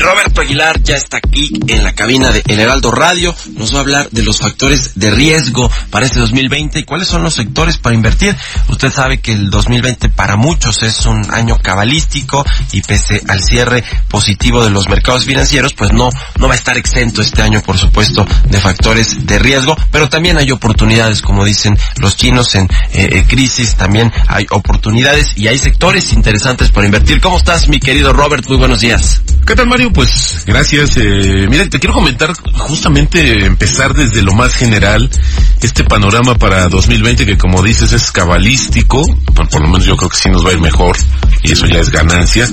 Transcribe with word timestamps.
Y 0.00 0.02
Roberto 0.02 0.40
Aguilar 0.40 0.82
ya 0.82 0.94
está 0.94 1.18
aquí 1.18 1.50
en 1.68 1.84
la 1.84 1.92
cabina 1.94 2.30
de 2.30 2.42
El 2.46 2.58
Heraldo 2.58 2.90
Radio. 2.90 3.36
Nos 3.56 3.74
va 3.74 3.78
a 3.78 3.80
hablar 3.82 4.08
de 4.10 4.22
los 4.22 4.38
factores 4.38 4.92
de 4.94 5.10
riesgo 5.10 5.70
para 5.90 6.06
este 6.06 6.20
2020 6.20 6.78
y 6.78 6.84
cuáles 6.84 7.06
son 7.06 7.22
los 7.22 7.34
sectores 7.34 7.76
para 7.76 7.94
invertir. 7.94 8.34
Usted 8.68 8.90
sabe 8.90 9.20
que 9.20 9.32
el 9.32 9.50
2020 9.50 10.08
para 10.08 10.36
muchos 10.36 10.82
es 10.84 11.04
un 11.04 11.30
año 11.30 11.58
cabalístico 11.58 12.46
y 12.72 12.80
pese 12.80 13.20
al 13.28 13.42
cierre 13.42 13.84
positivo 14.08 14.64
de 14.64 14.70
los 14.70 14.88
mercados 14.88 15.26
financieros, 15.26 15.74
pues 15.74 15.92
no, 15.92 16.08
no 16.38 16.48
va 16.48 16.54
a 16.54 16.56
estar 16.56 16.78
exento 16.78 17.20
este 17.20 17.42
año, 17.42 17.60
por 17.60 17.76
supuesto, 17.76 18.24
de 18.48 18.58
factores 18.58 19.26
de 19.26 19.38
riesgo, 19.38 19.76
pero 19.90 20.08
también 20.08 20.38
hay 20.38 20.50
oportunidades, 20.50 21.20
como 21.20 21.44
dicen 21.44 21.76
los 21.98 22.16
chinos 22.16 22.54
en 22.54 22.64
eh, 22.94 23.10
eh, 23.12 23.24
crisis, 23.28 23.76
también 23.76 24.10
hay 24.28 24.46
oportunidades 24.48 25.36
y 25.36 25.48
hay 25.48 25.58
sectores 25.58 26.14
interesantes 26.14 26.70
para 26.70 26.86
invertir. 26.86 27.20
¿Cómo 27.20 27.36
estás, 27.36 27.68
mi 27.68 27.78
querido 27.80 28.14
Robert? 28.14 28.48
Muy 28.48 28.56
buenos 28.56 28.80
días. 28.80 29.20
¿Qué 29.50 29.56
tal 29.56 29.66
Mario? 29.66 29.92
Pues 29.92 30.44
gracias. 30.46 30.96
Eh, 30.96 31.48
mira, 31.50 31.68
te 31.68 31.80
quiero 31.80 31.92
comentar 31.92 32.32
justamente 32.52 33.46
empezar 33.46 33.94
desde 33.94 34.22
lo 34.22 34.32
más 34.32 34.54
general 34.54 35.10
este 35.60 35.82
panorama 35.82 36.36
para 36.36 36.68
2020 36.68 37.26
que 37.26 37.36
como 37.36 37.60
dices 37.60 37.92
es 37.92 38.12
cabalístico, 38.12 39.02
por, 39.34 39.48
por 39.48 39.60
lo 39.60 39.66
menos 39.66 39.84
yo 39.84 39.96
creo 39.96 40.08
que 40.08 40.16
sí 40.16 40.28
nos 40.30 40.46
va 40.46 40.50
a 40.50 40.52
ir 40.52 40.60
mejor 40.60 40.96
y 41.42 41.50
eso 41.50 41.66
ya 41.66 41.80
es 41.80 41.90
ganancia. 41.90 42.48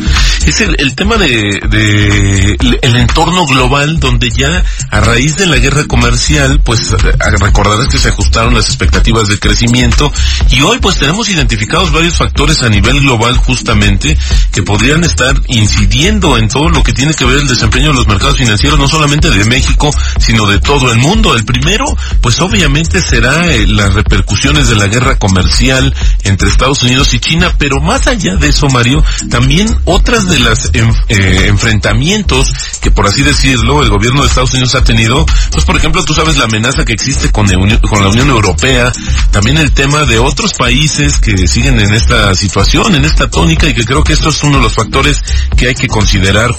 Es 0.47 0.59
el, 0.61 0.95
tema 0.95 1.17
de, 1.17 1.59
de 1.69 2.57
el 2.81 2.95
entorno 2.95 3.45
global 3.45 3.99
donde 3.99 4.31
ya 4.31 4.63
a 4.89 4.99
raíz 4.99 5.35
de 5.35 5.45
la 5.45 5.57
guerra 5.57 5.85
comercial 5.85 6.61
pues 6.63 6.95
recordarás 7.39 7.89
que 7.89 7.99
se 7.99 8.09
ajustaron 8.09 8.55
las 8.55 8.69
expectativas 8.69 9.27
de 9.27 9.37
crecimiento 9.37 10.11
y 10.49 10.61
hoy 10.61 10.79
pues 10.79 10.97
tenemos 10.97 11.29
identificados 11.29 11.91
varios 11.91 12.15
factores 12.15 12.63
a 12.63 12.69
nivel 12.69 13.01
global 13.01 13.37
justamente 13.37 14.17
que 14.51 14.63
podrían 14.63 15.03
estar 15.03 15.35
incidiendo 15.47 16.37
en 16.37 16.47
todo 16.47 16.69
lo 16.69 16.83
que 16.88 16.93
tiene 16.93 17.13
que 17.13 17.25
ver 17.25 17.39
el 17.39 17.47
desempeño 17.47 17.89
de 17.89 17.95
los 17.95 18.07
mercados 18.07 18.38
financieros, 18.38 18.80
no 18.80 18.88
solamente 18.88 19.30
de 19.30 19.43
México, 19.43 19.89
sino 20.21 20.47
de 20.47 20.57
todo 20.59 20.89
el 20.89 20.97
mundo. 20.99 21.35
El 21.35 21.43
primero, 21.43 21.83
pues 22.21 22.39
obviamente 22.39 23.02
será 23.02 23.45
eh, 23.45 23.67
las 23.67 23.93
repercusiones 23.93 24.69
de 24.69 24.75
la 24.75 24.88
guerra 24.88 25.19
comercial 25.19 25.93
entre 26.23 26.47
Estados 26.47 26.83
Unidos 26.83 27.13
y 27.13 27.19
China, 27.19 27.53
pero 27.58 27.81
más 27.81 28.08
allá 28.08 28.38
de 28.38 28.47
eso, 28.47 28.69
Mario, 28.69 29.03
también 29.30 29.67
otras 29.83 30.30
de 30.30 30.39
las 30.39 30.69
eh, 30.73 31.47
enfrentamientos 31.47 32.53
que 32.81 32.89
por 32.89 33.05
así 33.05 33.21
decirlo 33.21 33.83
el 33.83 33.89
gobierno 33.89 34.21
de 34.21 34.27
Estados 34.27 34.53
Unidos 34.53 34.75
ha 34.75 34.83
tenido, 34.83 35.25
pues 35.52 35.65
por 35.65 35.75
ejemplo 35.75 36.05
tú 36.05 36.13
sabes 36.13 36.38
la 36.38 36.45
amenaza 36.45 36.85
que 36.85 36.93
existe 36.93 37.33
con, 37.33 37.47
la 37.47 38.08
Unión 38.08 38.30
Europea, 38.30 38.93
también 39.31 39.58
el 39.58 39.73
tema 39.73 40.05
de 40.05 40.19
otros 40.19 40.53
países 40.53 41.17
que 41.17 41.49
siguen 41.49 41.81
en 41.81 41.93
esta 41.93 42.33
situación, 42.33 42.95
en 42.95 43.03
esta 43.03 43.30
tónica 43.30 43.67
y 43.67 43.73
que 43.73 43.83
creo 43.83 44.05
que 44.05 44.13
esto 44.13 44.30
es 44.30 44.41
uno 44.43 44.58
de 44.58 44.63
los 44.63 44.73
factores 44.73 45.21
que 45.58 45.67
hay 45.67 45.75
que 45.75 45.88
considerar 45.89 46.53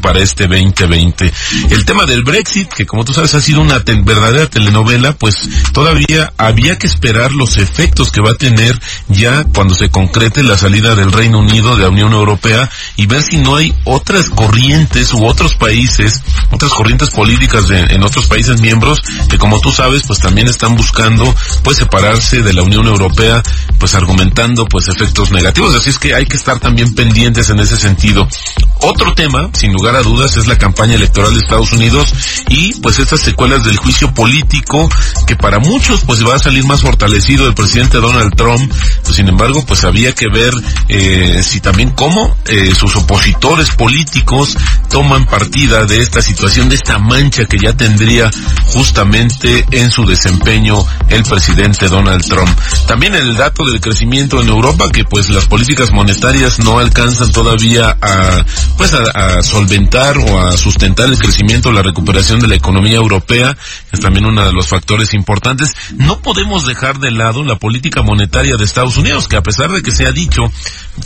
para 0.00 0.20
este 0.20 0.46
2020. 0.46 1.32
El 1.70 1.84
tema 1.84 2.06
del 2.06 2.22
Brexit, 2.22 2.68
que 2.72 2.86
como 2.86 3.04
tú 3.04 3.12
sabes 3.12 3.34
ha 3.34 3.40
sido 3.40 3.60
una 3.60 3.80
verdadera 3.80 4.48
telenovela, 4.48 5.14
pues 5.14 5.48
todavía 5.72 6.32
había 6.36 6.78
que 6.78 6.86
esperar 6.86 7.32
los 7.32 7.56
efectos 7.56 8.12
que 8.12 8.20
va 8.20 8.30
a 8.30 8.34
tener 8.34 8.78
ya 9.08 9.44
cuando 9.54 9.74
se 9.74 9.90
concrete 9.90 10.42
la 10.42 10.56
salida 10.56 10.94
del 10.94 11.12
Reino 11.12 11.40
Unido 11.40 11.76
de 11.76 11.82
la 11.82 11.88
Unión 11.88 12.12
Europea 12.12 12.70
y 12.96 13.06
ver 13.06 13.22
si 13.22 13.38
no 13.38 13.56
hay 13.56 13.74
otras 13.84 14.30
corrientes 14.30 15.12
u 15.12 15.24
otros 15.24 15.54
países, 15.54 16.22
otras 16.50 16.72
corrientes 16.72 17.10
políticas 17.10 17.68
en 17.70 18.02
otros 18.02 18.26
países 18.26 18.60
miembros 18.60 19.00
que 19.28 19.38
como 19.38 19.60
tú 19.60 19.70
sabes 19.72 20.02
pues 20.06 20.20
también 20.20 20.48
están 20.48 20.76
buscando 20.76 21.34
pues 21.62 21.78
separarse 21.78 22.42
de 22.42 22.52
la 22.52 22.62
Unión 22.62 22.86
Europea 22.86 23.42
pues 23.78 23.94
argumentando 23.94 24.64
pues 24.66 24.88
efectos 24.88 25.30
negativos. 25.30 25.74
Así 25.74 25.90
es 25.90 25.98
que 25.98 26.14
hay 26.14 26.26
que 26.26 26.36
estar 26.36 26.58
también 26.58 26.94
pendientes 26.94 27.50
en 27.50 27.60
ese 27.60 27.76
sentido. 27.76 28.28
Otro 28.80 29.14
tema, 29.14 29.37
sin 29.52 29.72
lugar 29.72 29.96
a 29.96 30.02
dudas, 30.02 30.36
es 30.36 30.46
la 30.46 30.56
campaña 30.56 30.94
electoral 30.94 31.32
de 31.32 31.40
Estados 31.40 31.72
Unidos 31.72 32.12
y 32.48 32.74
pues 32.80 32.98
estas 32.98 33.20
secuelas 33.20 33.64
del 33.64 33.76
juicio 33.76 34.12
político 34.14 34.88
que 35.26 35.36
para 35.36 35.58
muchos 35.58 36.02
pues 36.04 36.26
va 36.26 36.36
a 36.36 36.38
salir 36.38 36.64
más 36.64 36.82
fortalecido 36.82 37.46
el 37.46 37.54
presidente 37.54 37.98
Donald 37.98 38.34
Trump. 38.34 38.72
Pues, 39.02 39.16
sin 39.16 39.28
embargo, 39.28 39.64
pues 39.66 39.84
había 39.84 40.14
que 40.14 40.28
ver 40.28 40.52
eh, 40.88 41.42
si 41.42 41.60
también 41.60 41.90
cómo 41.90 42.36
eh, 42.46 42.74
sus 42.74 42.96
opositores 42.96 43.70
políticos 43.72 44.56
toman 44.90 45.26
partida 45.26 45.84
de 45.84 46.02
esta 46.02 46.22
situación, 46.22 46.68
de 46.68 46.76
esta 46.76 46.98
mancha 46.98 47.44
que 47.44 47.58
ya 47.58 47.72
tendría 47.72 48.30
justamente 48.66 49.64
en 49.70 49.90
su 49.90 50.06
desempeño 50.06 50.84
el 51.08 51.22
presidente 51.22 51.88
Donald 51.88 52.24
Trump. 52.26 52.50
También 52.86 53.14
el 53.14 53.36
dato 53.36 53.64
del 53.64 53.80
crecimiento 53.80 54.40
en 54.40 54.48
Europa, 54.48 54.88
que 54.90 55.04
pues 55.04 55.28
las 55.30 55.46
políticas 55.46 55.92
monetarias 55.92 56.58
no 56.58 56.78
alcanzan 56.78 57.32
todavía 57.32 57.96
a 58.00 58.44
pues 58.76 58.92
a, 58.94 59.02
a, 59.14 59.27
solventar 59.42 60.18
o 60.18 60.40
a 60.40 60.56
sustentar 60.56 61.08
el 61.08 61.18
crecimiento, 61.18 61.72
la 61.72 61.82
recuperación 61.82 62.40
de 62.40 62.48
la 62.48 62.54
economía 62.54 62.96
europea, 62.96 63.56
es 63.92 64.00
también 64.00 64.26
uno 64.26 64.44
de 64.44 64.52
los 64.52 64.68
factores 64.68 65.14
importantes. 65.14 65.74
No 65.96 66.20
podemos 66.20 66.66
dejar 66.66 66.98
de 66.98 67.10
lado 67.10 67.44
la 67.44 67.56
política 67.56 68.02
monetaria 68.02 68.56
de 68.56 68.64
Estados 68.64 68.96
Unidos, 68.96 69.28
que 69.28 69.36
a 69.36 69.42
pesar 69.42 69.70
de 69.70 69.82
que 69.82 69.92
se 69.92 70.06
ha 70.06 70.12
dicho 70.12 70.42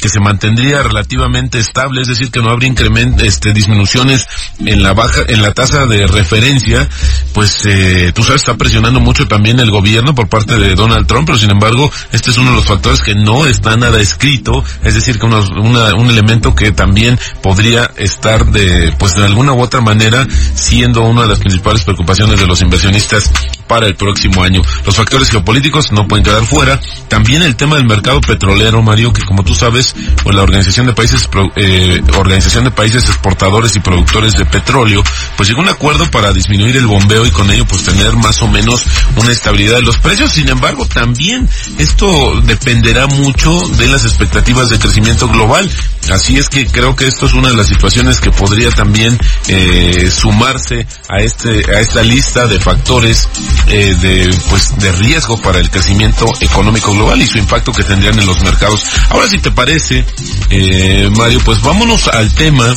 que 0.00 0.09
se 0.09 0.21
mantendría 0.21 0.82
relativamente 0.82 1.59
estable, 1.59 2.03
es 2.03 2.09
decir, 2.09 2.31
que 2.31 2.41
no 2.41 2.50
habría 2.50 2.69
incremento, 2.69 3.25
este, 3.25 3.53
disminuciones 3.53 4.27
en 4.59 4.82
la 4.82 4.94
baja, 4.94 5.22
en 5.28 5.43
la 5.43 5.53
tasa 5.53 5.87
de 5.87 6.06
referencia, 6.06 6.88
pues 7.32 7.65
eh, 7.66 8.12
tú 8.15 8.22
sabes, 8.22 8.43
está 8.43 8.56
presionando 8.56 9.00
mucho 9.00 9.28
también 9.28 9.61
el 9.61 9.71
gobierno 9.71 10.15
por 10.15 10.28
parte 10.28 10.56
de 10.56 10.75
Donald 10.75 11.06
Trump, 11.06 11.27
pero 11.27 11.38
sin 11.38 11.50
embargo, 11.50 11.91
este 12.12 12.31
es 12.31 12.38
uno 12.38 12.50
de 12.50 12.56
los 12.56 12.65
factores 12.65 13.00
que 13.03 13.15
no 13.15 13.47
está 13.47 13.77
nada 13.77 14.00
escrito, 14.00 14.65
es 14.82 14.94
decir, 14.94 15.19
que 15.19 15.27
unos, 15.27 15.50
una, 15.50 15.94
un 15.94 16.11
elemento 16.11 16.55
que 16.55 16.72
también 16.72 17.19
podría 17.43 17.91
estar 18.12 18.47
de, 18.47 18.95
pues 18.99 19.15
de 19.15 19.25
alguna 19.25 19.53
u 19.53 19.61
otra 19.61 19.81
manera, 19.81 20.27
siendo 20.55 21.03
una 21.03 21.23
de 21.23 21.28
las 21.28 21.39
principales 21.39 21.83
preocupaciones 21.84 22.39
de 22.39 22.47
los 22.47 22.61
inversionistas 22.61 23.31
para 23.67 23.87
el 23.87 23.97
próximo 23.97 24.43
año. 24.43 24.61
Los 24.84 24.97
factores 24.97 25.31
geopolíticos 25.31 25.93
no 25.93 26.06
pueden 26.06 26.25
quedar 26.25 26.45
fuera. 26.45 26.78
También 27.09 27.43
el 27.43 27.56
tema 27.56 27.77
del 27.77 27.87
mercado 27.87 28.21
petrolero, 28.21 28.83
Mario, 28.83 29.12
que 29.12 29.23
como 29.23 29.45
tú 29.45 29.55
sabes, 29.55 29.95
pues 30.23 30.37
la 30.37 30.43
Organización 30.43 30.87
de 30.87 30.93
Países, 30.93 31.28
eh, 31.56 32.03
Organización 32.19 32.65
de 32.65 32.71
Países 32.71 33.09
Exportadores 33.09 33.75
y 33.77 33.81
Productores 33.81 34.34
de 34.34 34.44
Petróleo, 34.44 35.03
pues 35.37 35.49
llegó 35.49 35.62
un 35.62 35.71
acuerdo 35.71 36.11
para 36.11 36.33
disminuir 36.33 36.77
el 36.77 36.87
bombeo 36.87 37.25
y 37.25 37.31
con 37.31 37.50
ello 37.50 37.65
pues 37.67 37.84
tener 37.84 38.15
más 38.17 38.43
o 38.43 38.49
menos 38.49 38.84
una 39.17 39.33
estabilidad 39.33 39.77
de 39.77 39.83
los 39.83 39.99
precios. 39.99 40.33
Sin 40.33 40.49
embargo, 40.50 40.87
también 40.87 41.49
esto 41.79 42.41
dependerá 42.43 43.06
mucho 43.06 43.59
de 43.79 43.89
las 43.89 44.05
expectativas 44.05 44.69
de 44.69 44.79
crecimiento 44.79 45.29
global. 45.29 45.71
Así 46.11 46.37
es 46.37 46.49
que 46.49 46.67
creo 46.67 46.97
que 46.97 47.07
esto 47.07 47.27
es 47.27 47.33
una 47.33 47.49
de 47.49 47.57
las 47.57 47.69
situaciones 47.69 48.21
que 48.21 48.31
podría 48.31 48.71
también 48.71 49.17
eh, 49.49 50.11
sumarse 50.11 50.87
a 51.09 51.21
este 51.21 51.65
a 51.75 51.81
esta 51.81 52.03
lista 52.03 52.47
de 52.47 52.59
factores 52.59 53.29
eh, 53.69 53.95
de 54.01 54.37
pues 54.51 54.77
de 54.79 54.93
riesgo 54.93 55.39
para 55.39 55.59
el 55.59 55.71
crecimiento 55.71 56.27
económico 56.41 56.93
global 56.93 57.23
y 57.23 57.27
su 57.27 57.39
impacto 57.39 57.73
que 57.73 57.85
tendrían 57.85 58.19
en 58.19 58.27
los 58.27 58.43
mercados. 58.43 58.85
Ahora 59.11 59.29
si 59.29 59.38
te 59.38 59.50
parece, 59.53 60.05
eh, 60.50 61.09
Mario, 61.17 61.41
pues 61.44 61.62
vámonos 61.62 62.09
al 62.09 62.35
tema 62.35 62.75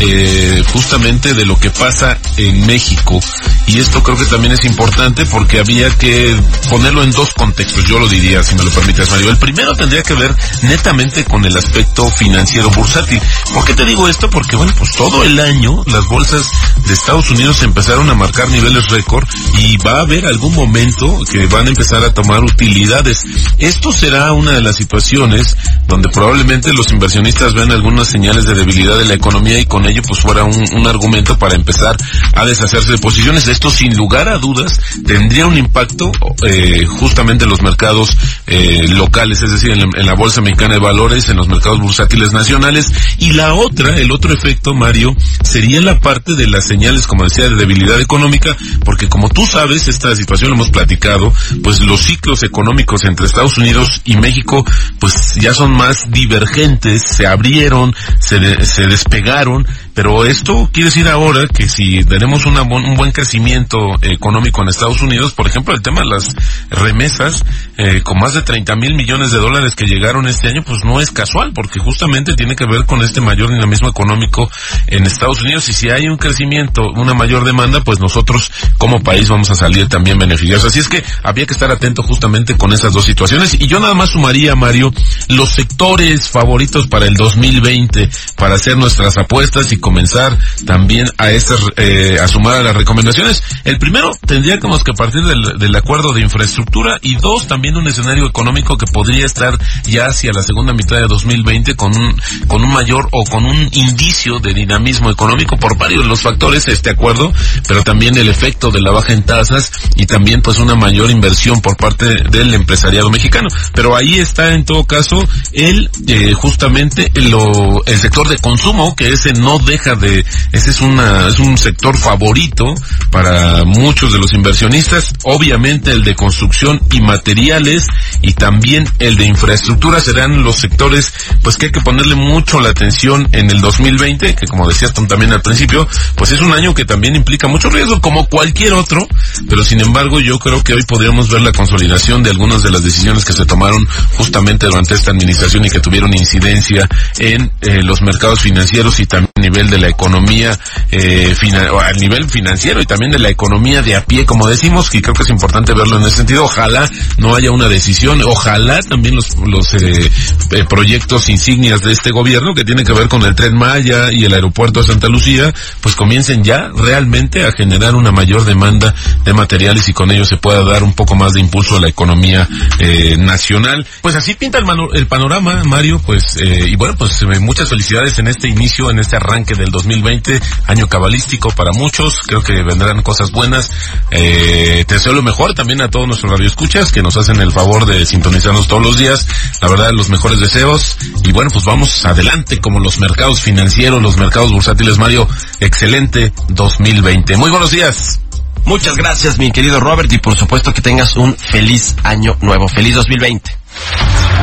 eh, 0.00 0.62
justamente 0.72 1.34
de 1.34 1.46
lo 1.46 1.58
que 1.58 1.70
pasa 1.70 2.18
en 2.36 2.66
México 2.66 3.20
y 3.66 3.78
esto 3.78 4.02
creo 4.02 4.16
que 4.16 4.26
también 4.26 4.52
es 4.52 4.64
importante 4.64 5.24
porque 5.26 5.58
había 5.58 5.88
que 5.96 6.36
ponerlo 6.68 7.02
en 7.02 7.10
dos 7.10 7.32
contextos, 7.34 7.84
yo 7.84 7.98
lo 7.98 8.08
diría 8.08 8.42
si 8.42 8.54
me 8.54 8.64
lo 8.64 8.70
permites 8.70 9.10
Mario. 9.10 9.30
El 9.30 9.38
primero 9.38 9.74
tendría 9.74 10.02
que 10.02 10.14
ver 10.14 10.34
netamente 10.62 11.24
con 11.24 11.44
el 11.44 11.56
aspecto 11.56 12.08
financiero 12.10 12.70
bursátil. 12.70 13.20
¿Por 13.54 13.64
qué 13.64 13.74
te 13.74 13.84
digo 13.84 14.08
esto? 14.08 14.28
Porque 14.30 14.56
bueno, 14.56 14.72
pues 14.76 14.92
todo 14.92 15.22
el 15.24 15.38
año 15.38 15.82
las 15.86 16.06
bolsas 16.06 16.50
de 16.86 16.92
Estados 16.92 17.30
Unidos 17.30 17.62
empezaron 17.62 18.10
a 18.10 18.14
marcar 18.14 18.48
niveles 18.48 18.88
récord 18.88 19.24
y 19.58 19.76
va 19.78 19.98
a 19.98 20.00
haber 20.00 20.26
algún 20.26 20.54
momento 20.54 21.20
que 21.30 21.46
van 21.46 21.66
a 21.66 21.70
empezar 21.70 22.04
a 22.04 22.12
tomar 22.12 22.42
utilidades. 22.42 23.22
Esto 23.58 23.92
será 23.92 24.32
una 24.32 24.52
de 24.52 24.60
las 24.60 24.76
situaciones 24.76 25.56
donde 25.86 26.08
probablemente 26.08 26.72
los 26.72 26.92
inversionistas 26.92 27.54
vean 27.54 27.70
algunas 27.70 28.08
señales 28.08 28.44
de 28.44 28.54
debilidad 28.54 28.98
de 28.98 29.04
la 29.04 29.14
economía 29.14 29.58
y 29.58 29.66
con 29.72 29.86
ello 29.86 30.02
pues 30.06 30.20
fuera 30.20 30.44
un, 30.44 30.86
argumento 30.86 31.38
para 31.38 31.54
empezar 31.54 31.96
a 32.34 32.44
deshacerse 32.44 32.92
de 32.92 32.98
posiciones. 32.98 33.48
Esto 33.48 33.70
sin 33.70 33.96
lugar 33.96 34.28
a 34.28 34.36
dudas 34.36 34.78
tendría 35.06 35.46
un 35.46 35.56
impacto 35.56 36.12
eh, 36.46 36.84
justamente 36.84 37.44
en 37.44 37.50
los 37.50 37.62
mercados 37.62 38.14
eh, 38.46 38.86
locales, 38.88 39.40
es 39.40 39.50
decir, 39.50 39.70
en 39.70 40.06
la, 40.06 40.12
Bolsa 40.12 40.42
Mexicana 40.42 40.74
de 40.74 40.80
Valores, 40.80 41.30
en 41.30 41.38
los 41.38 41.48
mercados 41.48 41.80
bursátiles 41.80 42.34
nacionales. 42.34 42.92
Y 43.18 43.32
la 43.32 43.54
otra, 43.54 43.96
el 43.96 44.12
otro 44.12 44.34
efecto, 44.34 44.74
Mario, 44.74 45.16
sería 45.42 45.80
la 45.80 45.98
parte 46.00 46.34
de 46.34 46.48
las 46.48 46.66
señales, 46.66 47.06
como 47.06 47.24
decía, 47.24 47.48
de 47.48 47.56
debilidad 47.56 47.98
económica, 47.98 48.54
porque 48.84 49.08
como 49.08 49.30
tú 49.30 49.46
sabes, 49.46 49.88
esta 49.88 50.14
situación 50.14 50.50
lo 50.50 50.56
hemos 50.56 50.70
platicado, 50.70 51.32
pues 51.64 51.80
los 51.80 52.02
ciclos 52.02 52.42
económicos 52.42 53.04
entre 53.04 53.24
Estados 53.24 53.56
Unidos 53.56 54.02
y 54.04 54.16
México, 54.16 54.66
pues 55.00 55.32
ya 55.40 55.54
son 55.54 55.72
más 55.72 56.10
divergentes, 56.10 57.04
se 57.10 57.26
abrieron, 57.26 57.94
se, 58.20 58.66
se 58.66 58.86
despegaron, 58.86 59.61
down. 59.62 59.91
Pero 59.94 60.24
esto 60.24 60.70
quiere 60.72 60.88
decir 60.88 61.08
ahora 61.08 61.46
que 61.46 61.68
si 61.68 62.04
tenemos 62.04 62.46
una 62.46 62.62
un 62.62 62.96
buen 62.96 63.12
crecimiento 63.12 63.78
económico 64.00 64.62
en 64.62 64.68
Estados 64.68 65.02
Unidos, 65.02 65.32
por 65.32 65.46
ejemplo, 65.46 65.74
el 65.74 65.82
tema 65.82 66.00
de 66.00 66.06
las 66.06 66.34
remesas, 66.70 67.44
eh, 67.76 68.02
con 68.02 68.18
más 68.18 68.34
de 68.34 68.42
30 68.42 68.74
mil 68.76 68.94
millones 68.94 69.30
de 69.32 69.38
dólares 69.38 69.74
que 69.74 69.86
llegaron 69.86 70.26
este 70.26 70.48
año, 70.48 70.62
pues 70.62 70.84
no 70.84 71.00
es 71.00 71.10
casual, 71.10 71.52
porque 71.54 71.80
justamente 71.80 72.34
tiene 72.34 72.56
que 72.56 72.64
ver 72.64 72.86
con 72.86 73.02
este 73.02 73.20
mayor 73.20 73.50
dinamismo 73.50 73.88
económico 73.88 74.50
en 74.86 75.04
Estados 75.04 75.42
Unidos. 75.42 75.68
Y 75.68 75.72
si 75.72 75.90
hay 75.90 76.06
un 76.06 76.16
crecimiento, 76.16 76.82
una 76.94 77.14
mayor 77.14 77.44
demanda, 77.44 77.82
pues 77.82 78.00
nosotros 78.00 78.50
como 78.78 79.02
país 79.02 79.28
vamos 79.28 79.50
a 79.50 79.54
salir 79.54 79.88
también 79.88 80.18
beneficiados. 80.18 80.64
Así 80.64 80.78
es 80.78 80.88
que 80.88 81.02
había 81.22 81.46
que 81.46 81.52
estar 81.52 81.70
atento 81.70 82.02
justamente 82.02 82.56
con 82.56 82.72
esas 82.72 82.92
dos 82.92 83.04
situaciones. 83.04 83.54
Y 83.54 83.66
yo 83.66 83.80
nada 83.80 83.94
más 83.94 84.10
sumaría, 84.10 84.54
Mario, 84.54 84.92
los 85.28 85.50
sectores 85.50 86.28
favoritos 86.28 86.86
para 86.86 87.06
el 87.06 87.14
2020, 87.14 88.08
para 88.36 88.54
hacer 88.54 88.76
nuestras 88.76 89.16
apuestas 89.18 89.72
y 89.72 89.81
comenzar 89.82 90.38
también 90.64 91.04
a 91.18 91.30
estas, 91.30 91.60
eh, 91.76 92.16
a 92.18 92.26
sumar 92.26 92.54
a 92.54 92.62
las 92.62 92.74
recomendaciones. 92.74 93.42
El 93.64 93.78
primero, 93.78 94.12
tendríamos 94.26 94.82
que 94.82 94.94
partir 94.94 95.22
del, 95.22 95.58
del 95.58 95.76
acuerdo 95.76 96.14
de 96.14 96.22
infraestructura 96.22 96.96
y 97.02 97.16
dos, 97.16 97.46
también 97.46 97.76
un 97.76 97.86
escenario 97.86 98.26
económico 98.26 98.78
que 98.78 98.86
podría 98.86 99.26
estar 99.26 99.58
ya 99.84 100.06
hacia 100.06 100.32
la 100.32 100.42
segunda 100.42 100.72
mitad 100.72 100.96
de 100.96 101.06
2020 101.06 101.74
con 101.74 101.94
un, 101.94 102.16
con 102.46 102.62
un 102.62 102.72
mayor 102.72 103.08
o 103.10 103.24
con 103.24 103.44
un 103.44 103.68
indicio 103.72 104.38
de 104.38 104.54
dinamismo 104.54 105.10
económico 105.10 105.56
por 105.56 105.76
varios 105.76 106.04
de 106.04 106.08
los 106.08 106.22
factores 106.22 106.68
este 106.68 106.90
acuerdo, 106.90 107.32
pero 107.66 107.82
también 107.82 108.16
el 108.16 108.28
efecto 108.28 108.70
de 108.70 108.80
la 108.80 108.92
baja 108.92 109.12
en 109.12 109.24
tasas 109.24 109.72
y 109.96 110.06
también 110.06 110.40
pues 110.40 110.58
una 110.58 110.74
mayor 110.74 111.10
inversión 111.10 111.60
por 111.60 111.76
parte 111.76 112.14
del 112.30 112.54
empresariado 112.54 113.10
mexicano. 113.10 113.48
Pero 113.74 113.96
ahí 113.96 114.18
está 114.18 114.54
en 114.54 114.64
todo 114.64 114.84
caso 114.84 115.22
el, 115.52 115.90
eh, 116.06 116.32
justamente 116.32 117.10
lo, 117.14 117.84
el 117.84 117.98
sector 117.98 118.28
de 118.28 118.38
consumo 118.38 118.94
que 118.94 119.08
ese 119.12 119.32
no 119.32 119.58
deja 119.72 119.94
de, 119.94 120.24
ese 120.52 120.70
es 120.70 120.80
una, 120.82 121.28
es 121.28 121.38
un 121.38 121.56
sector 121.56 121.96
favorito 121.96 122.74
para 123.10 123.64
muchos 123.64 124.12
de 124.12 124.18
los 124.18 124.34
inversionistas, 124.34 125.14
obviamente 125.24 125.92
el 125.92 126.04
de 126.04 126.14
construcción 126.14 126.78
y 126.92 127.00
materiales 127.00 127.86
y 128.20 128.34
también 128.34 128.86
el 128.98 129.16
de 129.16 129.24
infraestructura 129.24 129.98
serán 130.00 130.42
los 130.42 130.56
sectores 130.56 131.14
pues 131.42 131.56
que 131.56 131.66
hay 131.66 131.72
que 131.72 131.80
ponerle 131.80 132.14
mucho 132.16 132.60
la 132.60 132.68
atención 132.68 133.26
en 133.32 133.50
el 133.50 133.62
2020, 133.62 134.34
que 134.34 134.46
como 134.46 134.68
decías 134.68 134.92
también 134.92 135.32
al 135.32 135.40
principio, 135.40 135.88
pues 136.16 136.32
es 136.32 136.40
un 136.42 136.52
año 136.52 136.74
que 136.74 136.84
también 136.84 137.16
implica 137.16 137.48
mucho 137.48 137.70
riesgo 137.70 137.98
como 138.00 138.26
cualquier 138.26 138.74
otro, 138.74 139.08
pero 139.48 139.64
sin 139.64 139.80
embargo 139.80 140.20
yo 140.20 140.38
creo 140.38 140.62
que 140.62 140.74
hoy 140.74 140.82
podríamos 140.82 141.30
ver 141.30 141.40
la 141.40 141.52
consolidación 141.52 142.22
de 142.22 142.30
algunas 142.30 142.62
de 142.62 142.70
las 142.70 142.84
decisiones 142.84 143.24
que 143.24 143.32
se 143.32 143.46
tomaron 143.46 143.86
justamente 144.18 144.66
durante 144.66 144.94
esta 144.94 145.12
administración 145.12 145.64
y 145.64 145.70
que 145.70 145.80
tuvieron 145.80 146.12
incidencia 146.14 146.86
en 147.18 147.50
eh, 147.62 147.82
los 147.82 148.02
mercados 148.02 148.40
financieros 148.40 149.00
y 149.00 149.06
también 149.06 149.32
a 149.36 149.40
nivel 149.40 149.61
de 149.70 149.78
la 149.78 149.88
economía, 149.88 150.58
eh, 150.90 151.34
a 151.80 151.92
nivel 151.92 152.28
financiero 152.28 152.80
y 152.80 152.86
también 152.86 153.12
de 153.12 153.18
la 153.18 153.30
economía 153.30 153.82
de 153.82 153.96
a 153.96 154.04
pie, 154.04 154.24
como 154.24 154.46
decimos, 154.46 154.94
y 154.94 155.00
creo 155.00 155.14
que 155.14 155.22
es 155.22 155.30
importante 155.30 155.72
verlo 155.72 155.96
en 155.98 156.04
ese 156.04 156.18
sentido. 156.18 156.44
Ojalá 156.44 156.88
no 157.18 157.34
haya 157.34 157.50
una 157.50 157.68
decisión, 157.68 158.20
ojalá 158.22 158.80
también 158.80 159.16
los, 159.16 159.36
los 159.36 159.74
eh, 159.74 160.10
eh, 160.50 160.64
proyectos 160.68 161.28
insignias 161.28 161.82
de 161.82 161.92
este 161.92 162.10
gobierno 162.10 162.54
que 162.54 162.64
tienen 162.64 162.84
que 162.84 162.92
ver 162.92 163.08
con 163.08 163.22
el 163.22 163.34
tren 163.34 163.56
Maya 163.56 164.10
y 164.12 164.24
el 164.24 164.34
aeropuerto 164.34 164.80
de 164.80 164.86
Santa 164.86 165.08
Lucía, 165.08 165.52
pues 165.80 165.94
comiencen 165.94 166.44
ya 166.44 166.70
realmente 166.74 167.44
a 167.44 167.52
generar 167.52 167.94
una 167.94 168.12
mayor 168.12 168.44
demanda 168.44 168.94
de 169.24 169.32
materiales 169.32 169.88
y 169.88 169.92
con 169.92 170.10
ello 170.10 170.24
se 170.24 170.36
pueda 170.36 170.62
dar 170.62 170.82
un 170.82 170.94
poco 170.94 171.14
más 171.14 171.32
de 171.34 171.40
impulso 171.40 171.76
a 171.76 171.80
la 171.80 171.88
economía 171.88 172.48
eh, 172.78 173.16
nacional. 173.18 173.86
Pues 174.00 174.16
así 174.16 174.34
pinta 174.34 174.58
el, 174.58 174.66
el 174.94 175.06
panorama, 175.06 175.62
Mario, 175.64 176.00
pues 176.04 176.36
y 176.42 176.76
bueno, 176.76 176.94
pues 176.96 177.22
muchas 177.40 177.68
felicidades 177.68 178.18
en 178.18 178.28
este 178.28 178.48
inicio, 178.48 178.90
en 178.90 178.98
este 178.98 179.16
arranque 179.16 179.51
del 179.54 179.70
2020, 179.70 180.40
año 180.66 180.88
cabalístico 180.88 181.50
para 181.50 181.70
muchos, 181.72 182.20
creo 182.26 182.42
que 182.42 182.62
vendrán 182.62 183.02
cosas 183.02 183.30
buenas. 183.30 183.70
te 184.10 184.84
deseo 184.86 185.12
lo 185.12 185.22
mejor 185.22 185.54
también 185.54 185.80
a 185.80 185.88
todos 185.88 186.06
nuestros 186.06 186.32
radioescuchas 186.32 186.92
que 186.92 187.02
nos 187.02 187.16
hacen 187.16 187.40
el 187.40 187.52
favor 187.52 187.86
de 187.86 188.04
sintonizarnos 188.06 188.68
todos 188.68 188.82
los 188.82 188.96
días. 188.96 189.26
La 189.60 189.68
verdad, 189.68 189.90
los 189.92 190.08
mejores 190.08 190.40
deseos. 190.40 190.96
Y 191.24 191.32
bueno, 191.32 191.50
pues 191.50 191.64
vamos 191.64 192.04
adelante 192.04 192.58
como 192.58 192.80
los 192.80 192.98
mercados 192.98 193.40
financieros, 193.40 194.02
los 194.02 194.16
mercados 194.16 194.52
bursátiles, 194.52 194.98
Mario. 194.98 195.28
Excelente 195.60 196.32
2020. 196.48 197.36
Muy 197.36 197.50
buenos 197.50 197.70
días. 197.70 198.20
Muchas 198.64 198.96
gracias, 198.96 199.38
mi 199.38 199.50
querido 199.50 199.80
Robert, 199.80 200.12
y 200.12 200.18
por 200.18 200.36
supuesto 200.36 200.72
que 200.72 200.80
tengas 200.80 201.16
un 201.16 201.36
feliz 201.36 201.96
año 202.04 202.36
nuevo. 202.40 202.68
Feliz 202.68 202.94
2020. 202.94 203.58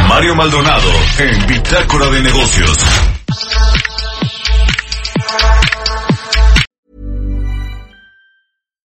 Mario 0.07 0.35
Maldonado 0.35 0.91
en 1.19 1.47
Bitácora 1.47 2.07
de 2.07 2.21
Negocios. 2.21 2.77